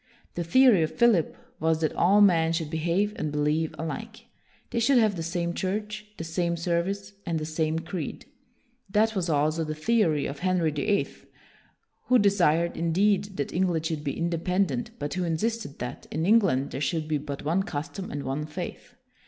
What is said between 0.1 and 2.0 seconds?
The theory of Philip was that